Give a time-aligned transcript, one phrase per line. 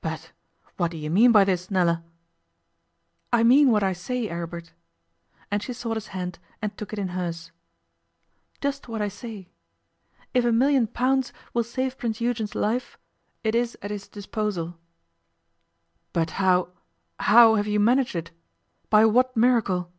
[0.00, 0.32] 'But
[0.76, 2.02] what do you mean by this, Nella?'
[3.32, 4.72] 'I mean what I say, Aribert,'
[5.52, 7.52] and she sought his hand and took it in hers.
[8.60, 9.50] 'Just what I say.
[10.34, 12.98] If a million pounds will save Prince Eugen's life,
[13.44, 14.76] it is at his disposal.'
[16.12, 16.70] 'But how
[17.20, 18.32] how have you managed it?
[18.90, 19.92] By what miracle?